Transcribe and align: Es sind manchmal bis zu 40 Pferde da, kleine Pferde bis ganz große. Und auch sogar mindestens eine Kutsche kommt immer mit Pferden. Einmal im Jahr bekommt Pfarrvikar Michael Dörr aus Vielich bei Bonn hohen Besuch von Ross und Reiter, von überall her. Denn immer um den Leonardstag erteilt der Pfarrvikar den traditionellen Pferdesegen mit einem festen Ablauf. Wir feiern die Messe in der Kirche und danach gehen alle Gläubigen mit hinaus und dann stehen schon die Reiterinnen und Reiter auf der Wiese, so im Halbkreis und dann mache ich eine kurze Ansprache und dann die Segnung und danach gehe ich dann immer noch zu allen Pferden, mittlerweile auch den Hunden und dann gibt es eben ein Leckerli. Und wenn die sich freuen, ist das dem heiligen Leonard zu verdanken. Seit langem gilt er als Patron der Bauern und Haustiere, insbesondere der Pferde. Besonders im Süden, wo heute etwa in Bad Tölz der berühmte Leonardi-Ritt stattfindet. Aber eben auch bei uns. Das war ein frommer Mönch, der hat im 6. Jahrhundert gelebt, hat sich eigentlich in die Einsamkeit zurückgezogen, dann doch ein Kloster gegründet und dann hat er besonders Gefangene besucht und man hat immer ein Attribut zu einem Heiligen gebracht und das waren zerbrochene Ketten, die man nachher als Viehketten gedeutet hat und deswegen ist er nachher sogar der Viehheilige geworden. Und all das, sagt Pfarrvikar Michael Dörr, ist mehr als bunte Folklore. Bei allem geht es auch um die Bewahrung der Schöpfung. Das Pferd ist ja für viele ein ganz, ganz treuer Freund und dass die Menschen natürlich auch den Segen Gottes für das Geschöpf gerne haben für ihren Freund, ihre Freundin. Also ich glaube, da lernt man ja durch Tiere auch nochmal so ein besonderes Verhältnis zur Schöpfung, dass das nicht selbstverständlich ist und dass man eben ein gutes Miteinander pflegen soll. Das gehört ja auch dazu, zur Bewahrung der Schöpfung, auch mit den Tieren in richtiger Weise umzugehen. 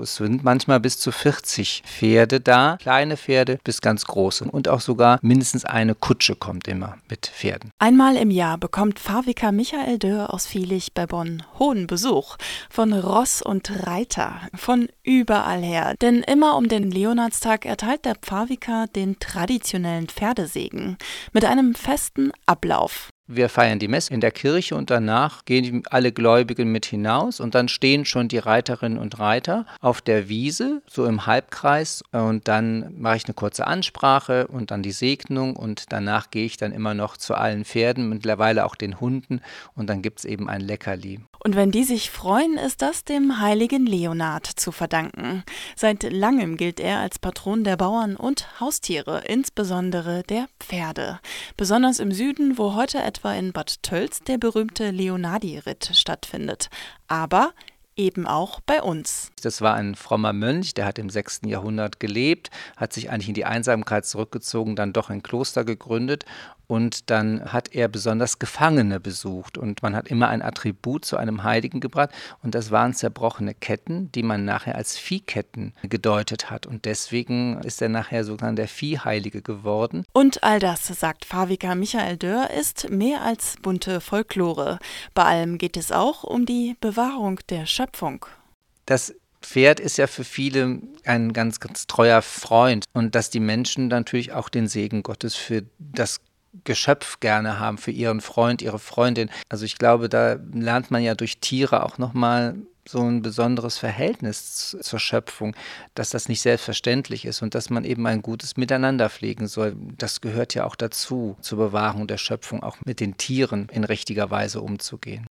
Es 0.00 0.14
sind 0.14 0.44
manchmal 0.44 0.78
bis 0.78 0.96
zu 0.96 1.10
40 1.10 1.82
Pferde 1.84 2.40
da, 2.40 2.76
kleine 2.80 3.16
Pferde 3.16 3.58
bis 3.64 3.80
ganz 3.80 4.04
große. 4.04 4.44
Und 4.44 4.68
auch 4.68 4.80
sogar 4.80 5.18
mindestens 5.22 5.64
eine 5.64 5.96
Kutsche 5.96 6.36
kommt 6.36 6.68
immer 6.68 6.98
mit 7.10 7.26
Pferden. 7.26 7.72
Einmal 7.80 8.16
im 8.16 8.30
Jahr 8.30 8.58
bekommt 8.58 9.00
Pfarrvikar 9.00 9.50
Michael 9.50 9.98
Dörr 9.98 10.32
aus 10.32 10.46
Vielich 10.46 10.94
bei 10.94 11.06
Bonn 11.06 11.42
hohen 11.58 11.88
Besuch 11.88 12.36
von 12.70 12.92
Ross 12.92 13.42
und 13.42 13.88
Reiter, 13.88 14.40
von 14.54 14.88
überall 15.02 15.62
her. 15.62 15.96
Denn 16.00 16.22
immer 16.22 16.56
um 16.56 16.68
den 16.68 16.92
Leonardstag 16.92 17.66
erteilt 17.66 18.04
der 18.04 18.14
Pfarrvikar 18.14 18.86
den 18.86 19.18
traditionellen 19.18 20.06
Pferdesegen 20.06 20.96
mit 21.32 21.44
einem 21.44 21.74
festen 21.74 22.30
Ablauf. 22.46 23.10
Wir 23.30 23.50
feiern 23.50 23.78
die 23.78 23.88
Messe 23.88 24.14
in 24.14 24.22
der 24.22 24.30
Kirche 24.30 24.74
und 24.74 24.88
danach 24.88 25.44
gehen 25.44 25.82
alle 25.90 26.12
Gläubigen 26.12 26.72
mit 26.72 26.86
hinaus 26.86 27.40
und 27.40 27.54
dann 27.54 27.68
stehen 27.68 28.06
schon 28.06 28.26
die 28.28 28.38
Reiterinnen 28.38 28.98
und 28.98 29.18
Reiter 29.18 29.66
auf 29.82 30.00
der 30.00 30.30
Wiese, 30.30 30.80
so 30.86 31.04
im 31.04 31.26
Halbkreis 31.26 32.02
und 32.10 32.48
dann 32.48 32.98
mache 32.98 33.18
ich 33.18 33.26
eine 33.26 33.34
kurze 33.34 33.66
Ansprache 33.66 34.46
und 34.46 34.70
dann 34.70 34.82
die 34.82 34.92
Segnung 34.92 35.56
und 35.56 35.92
danach 35.92 36.30
gehe 36.30 36.46
ich 36.46 36.56
dann 36.56 36.72
immer 36.72 36.94
noch 36.94 37.18
zu 37.18 37.34
allen 37.34 37.66
Pferden, 37.66 38.08
mittlerweile 38.08 38.64
auch 38.64 38.74
den 38.74 38.98
Hunden 38.98 39.42
und 39.74 39.90
dann 39.90 40.00
gibt 40.00 40.20
es 40.20 40.24
eben 40.24 40.48
ein 40.48 40.62
Leckerli. 40.62 41.20
Und 41.44 41.54
wenn 41.54 41.70
die 41.70 41.84
sich 41.84 42.10
freuen, 42.10 42.56
ist 42.56 42.80
das 42.80 43.04
dem 43.04 43.40
heiligen 43.40 43.84
Leonard 43.86 44.46
zu 44.46 44.72
verdanken. 44.72 45.44
Seit 45.76 46.02
langem 46.02 46.56
gilt 46.56 46.80
er 46.80 46.98
als 46.98 47.18
Patron 47.18 47.62
der 47.62 47.76
Bauern 47.76 48.16
und 48.16 48.58
Haustiere, 48.58 49.22
insbesondere 49.26 50.22
der 50.24 50.48
Pferde. 50.58 51.20
Besonders 51.56 52.00
im 52.00 52.10
Süden, 52.10 52.58
wo 52.58 52.74
heute 52.74 53.00
etwa 53.02 53.17
in 53.24 53.52
Bad 53.52 53.82
Tölz 53.82 54.20
der 54.20 54.38
berühmte 54.38 54.90
Leonardi-Ritt 54.90 55.90
stattfindet. 55.94 56.70
Aber 57.06 57.52
eben 57.98 58.26
auch 58.26 58.60
bei 58.60 58.80
uns. 58.82 59.30
Das 59.42 59.60
war 59.60 59.74
ein 59.74 59.94
frommer 59.94 60.32
Mönch, 60.32 60.74
der 60.74 60.86
hat 60.86 60.98
im 60.98 61.10
6. 61.10 61.42
Jahrhundert 61.46 62.00
gelebt, 62.00 62.50
hat 62.76 62.92
sich 62.92 63.10
eigentlich 63.10 63.28
in 63.28 63.34
die 63.34 63.44
Einsamkeit 63.44 64.06
zurückgezogen, 64.06 64.76
dann 64.76 64.92
doch 64.92 65.10
ein 65.10 65.22
Kloster 65.22 65.64
gegründet 65.64 66.24
und 66.68 67.10
dann 67.10 67.52
hat 67.52 67.74
er 67.74 67.88
besonders 67.88 68.38
Gefangene 68.38 69.00
besucht 69.00 69.58
und 69.58 69.82
man 69.82 69.96
hat 69.96 70.08
immer 70.08 70.28
ein 70.28 70.42
Attribut 70.42 71.04
zu 71.04 71.16
einem 71.16 71.42
Heiligen 71.42 71.80
gebracht 71.80 72.10
und 72.42 72.54
das 72.54 72.70
waren 72.70 72.94
zerbrochene 72.94 73.54
Ketten, 73.54 74.12
die 74.12 74.22
man 74.22 74.44
nachher 74.44 74.76
als 74.76 74.96
Viehketten 74.96 75.72
gedeutet 75.82 76.50
hat 76.50 76.66
und 76.66 76.84
deswegen 76.84 77.58
ist 77.62 77.82
er 77.82 77.88
nachher 77.88 78.22
sogar 78.22 78.52
der 78.52 78.68
Viehheilige 78.68 79.42
geworden. 79.42 80.04
Und 80.12 80.44
all 80.44 80.60
das, 80.60 80.86
sagt 80.86 81.24
Pfarrvikar 81.24 81.74
Michael 81.74 82.18
Dörr, 82.18 82.50
ist 82.50 82.90
mehr 82.90 83.22
als 83.22 83.56
bunte 83.62 84.00
Folklore. 84.00 84.78
Bei 85.14 85.24
allem 85.24 85.58
geht 85.58 85.76
es 85.76 85.90
auch 85.90 86.22
um 86.22 86.44
die 86.44 86.76
Bewahrung 86.80 87.40
der 87.48 87.66
Schöpfung. 87.88 88.26
Das 88.84 89.14
Pferd 89.40 89.80
ist 89.80 89.96
ja 89.96 90.06
für 90.06 90.24
viele 90.24 90.80
ein 91.04 91.32
ganz, 91.32 91.58
ganz 91.58 91.86
treuer 91.86 92.20
Freund 92.22 92.84
und 92.92 93.14
dass 93.14 93.30
die 93.30 93.40
Menschen 93.40 93.88
natürlich 93.88 94.32
auch 94.32 94.48
den 94.50 94.68
Segen 94.68 95.02
Gottes 95.02 95.34
für 95.34 95.64
das 95.78 96.20
Geschöpf 96.64 97.20
gerne 97.20 97.58
haben 97.58 97.78
für 97.78 97.90
ihren 97.90 98.20
Freund, 98.20 98.60
ihre 98.60 98.78
Freundin. 98.78 99.30
Also 99.48 99.64
ich 99.64 99.78
glaube, 99.78 100.08
da 100.08 100.38
lernt 100.52 100.90
man 100.90 101.02
ja 101.02 101.14
durch 101.14 101.38
Tiere 101.38 101.84
auch 101.84 101.98
nochmal 101.98 102.56
so 102.88 103.00
ein 103.00 103.22
besonderes 103.22 103.78
Verhältnis 103.78 104.76
zur 104.80 104.98
Schöpfung, 104.98 105.54
dass 105.94 106.10
das 106.10 106.28
nicht 106.28 106.40
selbstverständlich 106.40 107.26
ist 107.26 107.42
und 107.42 107.54
dass 107.54 107.68
man 107.70 107.84
eben 107.84 108.06
ein 108.06 108.22
gutes 108.22 108.56
Miteinander 108.56 109.10
pflegen 109.10 109.46
soll. 109.46 109.76
Das 109.98 110.20
gehört 110.20 110.54
ja 110.54 110.64
auch 110.64 110.74
dazu, 110.74 111.36
zur 111.40 111.58
Bewahrung 111.58 112.06
der 112.06 112.16
Schöpfung, 112.16 112.62
auch 112.62 112.78
mit 112.84 113.00
den 113.00 113.16
Tieren 113.18 113.68
in 113.72 113.84
richtiger 113.84 114.30
Weise 114.30 114.62
umzugehen. 114.62 115.26